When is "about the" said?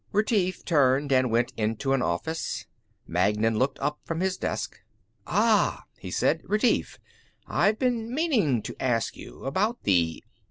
9.45-10.23